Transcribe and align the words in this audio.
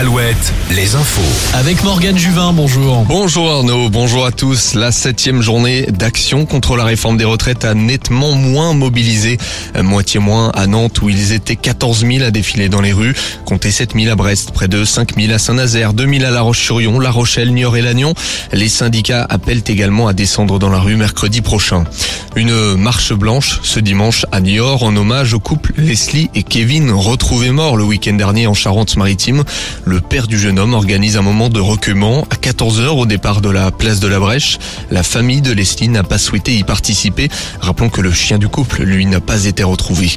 Alouette, 0.00 0.54
les 0.74 0.94
infos. 0.94 1.20
Avec 1.52 1.84
Morgane 1.84 2.16
Juvin, 2.16 2.54
bonjour. 2.54 3.04
Bonjour 3.04 3.50
Arnaud, 3.50 3.90
bonjour 3.90 4.24
à 4.24 4.32
tous. 4.32 4.72
La 4.72 4.92
septième 4.92 5.42
journée 5.42 5.82
d'action 5.90 6.46
contre 6.46 6.74
la 6.74 6.84
réforme 6.84 7.18
des 7.18 7.26
retraites 7.26 7.66
a 7.66 7.74
nettement 7.74 8.32
moins 8.32 8.72
mobilisé, 8.72 9.36
euh, 9.76 9.82
moitié 9.82 10.18
moins 10.18 10.52
à 10.54 10.66
Nantes 10.66 11.02
où 11.02 11.10
ils 11.10 11.32
étaient 11.32 11.54
14 11.54 12.06
000 12.06 12.24
à 12.24 12.30
défiler 12.30 12.70
dans 12.70 12.80
les 12.80 12.94
rues, 12.94 13.14
comptez 13.44 13.70
7 13.70 13.92
000 13.94 14.10
à 14.10 14.14
Brest, 14.14 14.52
près 14.52 14.68
de 14.68 14.86
5 14.86 15.20
000 15.20 15.34
à 15.34 15.38
Saint-Nazaire, 15.38 15.92
2 15.92 16.08
000 16.08 16.24
à 16.24 16.30
La 16.30 16.40
Roche-sur-Yon, 16.40 16.98
La 16.98 17.10
Rochelle, 17.10 17.52
Niort 17.52 17.76
et 17.76 17.82
Lannion. 17.82 18.14
Les 18.54 18.70
syndicats 18.70 19.26
appellent 19.28 19.64
également 19.66 20.08
à 20.08 20.14
descendre 20.14 20.58
dans 20.58 20.70
la 20.70 20.78
rue 20.78 20.96
mercredi 20.96 21.42
prochain. 21.42 21.84
Une 22.36 22.74
marche 22.76 23.12
blanche 23.12 23.60
ce 23.62 23.80
dimanche 23.80 24.24
à 24.32 24.40
Niort 24.40 24.82
en 24.82 24.96
hommage 24.96 25.34
au 25.34 25.40
couple 25.40 25.74
Leslie 25.76 26.30
et 26.34 26.42
Kevin 26.42 26.90
retrouvés 26.90 27.50
morts 27.50 27.76
le 27.76 27.84
week-end 27.84 28.14
dernier 28.14 28.46
en 28.46 28.54
Charente-Maritime. 28.54 29.44
Le 29.90 30.00
père 30.00 30.28
du 30.28 30.38
jeune 30.38 30.60
homme 30.60 30.74
organise 30.74 31.16
un 31.16 31.22
moment 31.22 31.48
de 31.48 31.58
recueillement 31.58 32.24
à 32.30 32.36
14h 32.36 32.90
au 32.90 33.06
départ 33.06 33.40
de 33.40 33.48
la 33.48 33.72
place 33.72 33.98
de 33.98 34.06
la 34.06 34.20
Brèche. 34.20 34.60
La 34.92 35.02
famille 35.02 35.40
de 35.40 35.50
Leslie 35.50 35.88
n'a 35.88 36.04
pas 36.04 36.16
souhaité 36.16 36.56
y 36.56 36.62
participer. 36.62 37.28
Rappelons 37.60 37.88
que 37.88 38.00
le 38.00 38.12
chien 38.12 38.38
du 38.38 38.46
couple, 38.46 38.84
lui, 38.84 39.04
n'a 39.04 39.18
pas 39.18 39.46
été 39.46 39.64
retrouvé. 39.64 40.12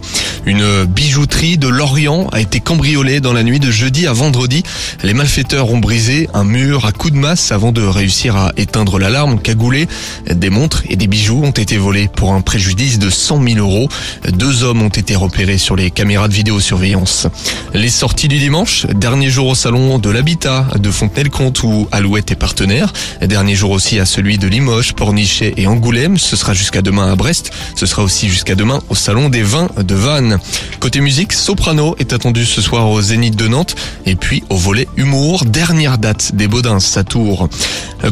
Une 0.45 0.84
bijouterie 0.84 1.58
de 1.58 1.67
Lorient 1.67 2.28
a 2.31 2.40
été 2.40 2.59
cambriolée 2.59 3.20
dans 3.20 3.34
la 3.34 3.41
nuit 3.41 3.59
de 3.59 3.72
jeudi 3.72 4.05
à 4.05 4.14
vendredi. 4.14 4.62
Les 5.02 5.16
malfaiteurs 5.16 5.72
ont 5.72 5.80
brisé 5.80 6.30
un 6.36 6.44
mur 6.44 6.86
à 6.86 6.92
coups 6.92 7.14
de 7.14 7.17
masse 7.17 7.52
avant 7.52 7.72
de 7.72 7.81
réussir 7.81 8.36
à 8.36 8.52
éteindre 8.58 9.00
l'alarme 9.00 9.40
cagoulée. 9.40 9.88
Des 10.30 10.52
montres 10.52 10.84
et 10.88 10.98
des 10.98 11.08
bijoux 11.08 11.42
ont 11.44 11.50
été 11.50 11.78
volés 11.78 12.09
pour 12.16 12.34
un 12.34 12.42
préjudice 12.42 13.00
de 13.00 13.09
100 13.09 13.42
000 13.44 13.58
euros. 13.58 13.90
Deux 14.34 14.62
hommes 14.62 14.84
ont 14.84 14.90
été 14.90 15.16
repérés 15.16 15.58
sur 15.58 15.76
les 15.76 15.90
caméras 15.90 16.28
de 16.28 16.34
vidéosurveillance. 16.36 17.26
Les 17.73 17.90
sorties 17.90 18.28
du 18.28 18.38
dimanche, 18.38 18.86
dernier 18.86 19.31
jour 19.31 19.48
au 19.48 19.55
salon 19.63 19.98
de 19.98 20.09
l'habitat 20.09 20.67
de 20.78 20.92
Fontenay-le-Comte 20.92 21.64
où 21.64 21.88
Alouette 21.94 22.31
est 22.31 22.36
partenaire. 22.36 22.92
Dernier 23.22 23.56
jour 23.56 23.72
aussi 23.72 23.97
à 23.97 24.05
celui 24.05 24.38
de 24.38 24.45
Limoges, 24.45 24.92
Pornichet 24.92 25.53
et 25.55 25.67
Angoulême. 25.67 26.17
Ce 26.17 26.36
sera 26.36 26.53
jusqu'à 26.53 26.81
demain 26.81 27.09
à 27.09 27.16
Brest. 27.16 27.52
Ce 27.78 27.86
sera 27.86 28.03
aussi 28.03 28.28
jusqu'à 28.28 28.55
demain 28.55 28.81
au 28.89 28.95
salon 28.95 29.30
des 29.30 29.42
vins 29.42 29.70
de 29.78 29.95
Vannes. 29.95 30.38
Côté 30.81 31.00
musique, 31.00 31.31
Soprano 31.31 31.95
est 31.97 32.11
attendu 32.11 32.45
ce 32.45 32.61
soir 32.61 32.89
au 32.89 33.00
Zénith 33.00 33.38
de 33.38 33.47
Nantes. 33.47 33.78
Et 34.05 34.16
puis 34.16 34.44
au 34.50 34.58
volet 34.58 34.89
humour, 34.97 35.45
dernière 35.45 35.98
date 35.98 36.36
des 36.36 36.50
Baudins 36.50 36.80
à 36.98 37.03
Tours. 37.05 37.48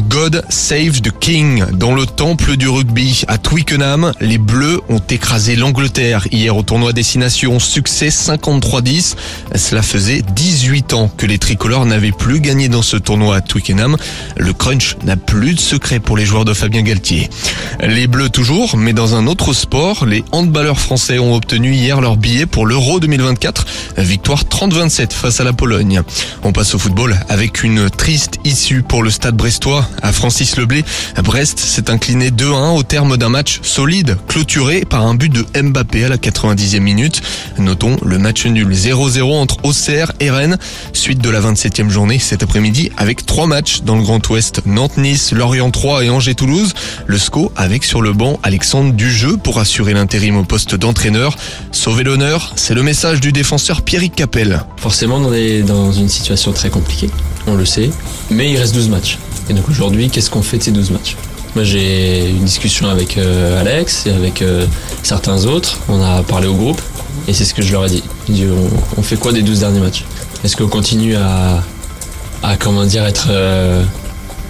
God 0.08 0.46
Save 0.48 1.02
the 1.02 1.12
King. 1.20 1.64
Dans 1.72 1.94
le 1.94 2.06
temple 2.06 2.56
du 2.56 2.66
rugby 2.66 3.24
à 3.28 3.36
Twickenham, 3.36 4.12
les 4.20 4.38
Bleus 4.38 4.80
ont 4.88 5.02
écrasé 5.10 5.54
l'Angleterre 5.54 6.26
hier 6.32 6.56
au 6.56 6.62
tournoi 6.62 6.94
Destination. 6.94 7.60
Succès 7.60 8.08
53-10. 8.08 9.16
Cela 9.54 9.82
faisait 9.82 10.22
18 10.34 10.94
ans 10.94 11.10
que 11.14 11.26
les 11.26 11.36
tricolores 11.42 11.86
n'avaient 11.86 12.12
plus 12.12 12.40
gagné 12.40 12.68
dans 12.68 12.82
ce 12.82 12.96
tournoi 12.96 13.34
à 13.34 13.40
Twickenham. 13.40 13.96
Le 14.36 14.52
crunch 14.52 14.96
n'a 15.04 15.16
plus 15.16 15.54
de 15.54 15.60
secret 15.60 15.98
pour 15.98 16.16
les 16.16 16.24
joueurs 16.24 16.44
de 16.44 16.54
Fabien 16.54 16.82
Galtier. 16.82 17.28
Les 17.82 18.06
Bleus 18.06 18.28
toujours, 18.28 18.76
mais 18.76 18.92
dans 18.92 19.16
un 19.16 19.26
autre 19.26 19.52
sport, 19.52 20.06
les 20.06 20.24
handballeurs 20.30 20.78
français 20.78 21.18
ont 21.18 21.34
obtenu 21.34 21.72
hier 21.72 22.00
leur 22.00 22.16
billet 22.16 22.46
pour 22.46 22.64
l'Euro 22.64 23.00
2024. 23.00 23.66
Victoire 23.98 24.44
30-27 24.44 25.12
face 25.12 25.40
à 25.40 25.44
la 25.44 25.52
Pologne. 25.52 26.02
On 26.44 26.52
passe 26.52 26.76
au 26.76 26.78
football 26.78 27.18
avec 27.28 27.64
une 27.64 27.90
triste 27.90 28.38
issue 28.44 28.82
pour 28.82 29.02
le 29.02 29.10
stade 29.10 29.36
brestois 29.36 29.88
à 30.00 30.12
Francis 30.12 30.56
Leblé. 30.56 30.84
Brest 31.24 31.58
s'est 31.58 31.90
incliné 31.90 32.30
2-1 32.30 32.76
au 32.76 32.84
terme 32.84 33.16
d'un 33.16 33.30
match 33.30 33.58
solide, 33.62 34.16
clôturé 34.28 34.84
par 34.88 35.04
un 35.04 35.16
but 35.16 35.32
de 35.32 35.44
Mbappé 35.60 36.04
à 36.04 36.08
la 36.08 36.18
90e 36.18 36.78
minute. 36.78 37.20
Notons 37.58 37.96
le 38.04 38.18
match 38.18 38.46
nul 38.46 38.68
0-0 38.72 39.22
entre 39.32 39.56
Auxerre 39.64 40.12
et 40.20 40.30
Rennes, 40.30 40.56
suite 40.92 41.18
de 41.18 41.31
la 41.32 41.40
27e 41.40 41.88
journée 41.88 42.18
cet 42.18 42.42
après-midi 42.42 42.90
avec 42.98 43.24
trois 43.24 43.46
matchs 43.46 43.82
dans 43.82 43.96
le 43.96 44.02
Grand 44.02 44.26
Ouest, 44.28 44.60
Nantes-Nice, 44.66 45.32
Lorient 45.32 45.70
3 45.70 46.04
et 46.04 46.10
Angers-Toulouse. 46.10 46.74
Le 47.06 47.18
SCO 47.18 47.50
avec 47.56 47.84
sur 47.84 48.02
le 48.02 48.12
banc 48.12 48.38
Alexandre 48.42 48.92
Dujeu 48.92 49.38
pour 49.38 49.58
assurer 49.58 49.94
l'intérim 49.94 50.36
au 50.36 50.44
poste 50.44 50.74
d'entraîneur. 50.74 51.36
Sauver 51.72 52.04
l'honneur, 52.04 52.52
c'est 52.56 52.74
le 52.74 52.82
message 52.82 53.20
du 53.20 53.32
défenseur 53.32 53.80
Pierrick 53.80 54.14
Capel. 54.14 54.62
Forcément, 54.76 55.16
on 55.16 55.32
est 55.32 55.62
dans 55.62 55.90
une 55.90 56.10
situation 56.10 56.52
très 56.52 56.68
compliquée, 56.68 57.08
on 57.46 57.54
le 57.54 57.64
sait, 57.64 57.90
mais 58.30 58.50
il 58.50 58.58
reste 58.58 58.74
12 58.74 58.90
matchs. 58.90 59.18
Et 59.48 59.54
donc 59.54 59.68
aujourd'hui, 59.70 60.10
qu'est-ce 60.10 60.28
qu'on 60.28 60.42
fait 60.42 60.58
de 60.58 60.62
ces 60.62 60.70
12 60.70 60.90
matchs? 60.90 61.16
Moi 61.54 61.64
j'ai 61.64 62.28
une 62.28 62.44
discussion 62.44 62.88
avec 62.88 63.16
euh, 63.16 63.60
Alex 63.60 64.06
et 64.06 64.10
avec 64.10 64.42
euh, 64.42 64.66
certains 65.02 65.46
autres, 65.46 65.78
on 65.88 66.02
a 66.02 66.22
parlé 66.22 66.46
au 66.46 66.54
groupe, 66.54 66.80
et 67.26 67.32
c'est 67.32 67.44
ce 67.44 67.54
que 67.54 67.62
je 67.62 67.72
leur 67.72 67.86
ai 67.86 67.90
dit. 67.90 68.02
On 68.96 69.02
fait 69.02 69.16
quoi 69.16 69.32
des 69.32 69.42
12 69.42 69.60
derniers 69.60 69.80
matchs? 69.80 70.04
Est-ce 70.44 70.56
qu'on 70.56 70.68
continue 70.68 71.14
à, 71.14 71.62
à, 72.42 72.56
comment 72.56 72.84
dire, 72.84 73.04
être 73.04 73.28
euh, 73.30 73.84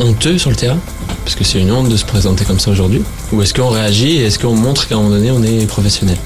honteux 0.00 0.38
sur 0.38 0.50
le 0.50 0.56
terrain? 0.56 0.78
Parce 1.25 1.34
que 1.34 1.44
c'est 1.44 1.60
une 1.60 1.70
honte 1.70 1.88
de 1.88 1.97
se 1.97 2.04
présenter 2.04 2.44
comme 2.44 2.58
ça 2.58 2.70
aujourd'hui. 2.70 3.03
Ou 3.32 3.42
est-ce 3.42 3.53
qu'on 3.53 3.69
réagit 3.69 4.16
et 4.16 4.25
est-ce 4.26 4.38
qu'on 4.38 4.54
montre 4.54 4.88
qu'à 4.88 4.94
un 4.97 4.98
moment 4.98 5.10
donné 5.10 5.30
on 5.30 5.42
est 5.42 5.66
professionnel? 5.66 6.16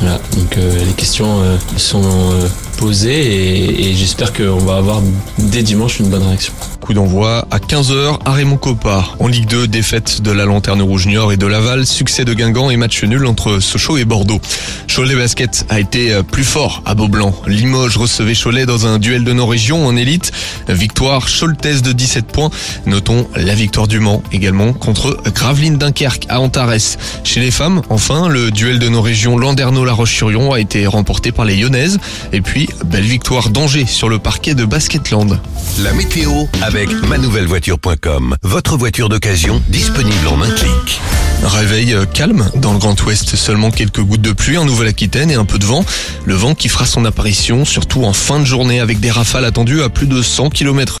Voilà, 0.00 0.20
donc 0.36 0.56
euh, 0.56 0.84
les 0.84 0.92
questions 0.92 1.40
euh, 1.40 1.56
sont 1.76 2.02
euh, 2.78 2.88
posées 2.88 3.88
et, 3.88 3.94
j'espère 3.94 4.32
qu'on 4.32 4.58
va 4.58 4.76
avoir 4.76 5.00
dès 5.38 5.62
dimanche 5.62 6.00
une 6.00 6.08
bonne 6.08 6.22
réaction. 6.22 6.52
Coup 6.80 6.94
d'envoi 6.94 7.46
à 7.50 7.58
15h 7.58 8.18
à 8.24 8.32
Raymond 8.32 8.56
Coppa. 8.56 9.04
En 9.18 9.26
Ligue 9.26 9.48
2, 9.48 9.66
défaite 9.66 10.22
de 10.22 10.30
la 10.30 10.44
Lanterne 10.44 10.80
Rouge 10.80 11.06
Niort 11.06 11.32
et 11.32 11.36
de 11.36 11.46
Laval, 11.46 11.86
succès 11.86 12.24
de 12.24 12.32
Guingamp 12.34 12.70
et 12.70 12.76
match 12.76 13.02
nul 13.04 13.26
entre 13.26 13.58
Sochaux 13.60 13.96
et 13.98 14.04
Bordeaux. 14.04 14.40
Cholet 14.94 15.14
Basket 15.14 15.66
a 15.68 15.80
été 15.80 16.22
plus 16.30 16.44
fort 16.44 16.82
à 16.86 16.94
Beaublanc. 16.94 17.34
Limoges 17.46 17.96
recevait 17.96 18.34
Cholet 18.34 18.64
dans 18.64 18.86
un 18.86 18.98
duel 18.98 19.24
de 19.24 19.32
nos 19.32 19.46
régions 19.46 19.86
en 19.86 19.96
élite. 19.96 20.32
Victoire 20.68 21.26
Choltaise 21.28 21.82
de 21.82 21.92
17 21.92 22.26
points. 22.26 22.50
Notons 22.86 23.28
la 23.36 23.54
victoire 23.54 23.88
du 23.88 24.00
Mans 24.00 24.22
également 24.32 24.72
contre 24.72 25.18
Gravelines 25.34 25.78
Dunkerque 25.78 26.26
à 26.28 26.40
Antares. 26.40 26.98
Chez 27.24 27.40
les 27.40 27.50
femmes, 27.50 27.82
enfin, 27.90 28.28
le 28.28 28.50
duel 28.50 28.78
de 28.78 28.88
nos 28.88 29.02
régions 29.02 29.36
Landerneau-La 29.36 29.92
Roche-sur-Yon 29.92 30.52
a 30.52 30.60
été 30.60 30.86
remporté 30.86 31.32
par 31.32 31.44
les 31.44 31.56
Lyonnaises. 31.56 31.98
Et 32.32 32.40
puis, 32.40 32.67
belle 32.84 33.04
victoire 33.04 33.50
d'Angers 33.50 33.86
sur 33.86 34.08
le 34.08 34.18
parquet 34.18 34.54
de 34.54 34.64
Basketland. 34.64 35.40
La 35.82 35.92
météo 35.92 36.30
avec 36.62 36.90
manouvellevoiture.com. 37.06 38.36
Votre 38.42 38.76
voiture 38.76 39.08
d'occasion 39.08 39.62
disponible 39.68 40.28
en 40.28 40.40
un 40.42 40.50
clic. 40.50 41.00
Réveil 41.44 41.94
euh, 41.94 42.04
calme 42.04 42.50
dans 42.56 42.72
le 42.72 42.78
Grand 42.78 43.00
Ouest, 43.04 43.36
seulement 43.36 43.70
quelques 43.70 44.00
gouttes 44.00 44.20
de 44.20 44.32
pluie 44.32 44.58
en 44.58 44.64
Nouvelle-Aquitaine 44.64 45.30
et 45.30 45.34
un 45.34 45.44
peu 45.44 45.58
de 45.58 45.64
vent. 45.64 45.84
Le 46.24 46.34
vent 46.34 46.54
qui 46.54 46.68
fera 46.68 46.84
son 46.84 47.04
apparition 47.04 47.64
surtout 47.64 48.04
en 48.04 48.12
fin 48.12 48.40
de 48.40 48.44
journée 48.44 48.80
avec 48.80 48.98
des 48.98 49.10
rafales 49.10 49.44
attendues 49.44 49.82
à 49.82 49.88
plus 49.88 50.06
de 50.06 50.20
100 50.20 50.50
km 50.50 50.96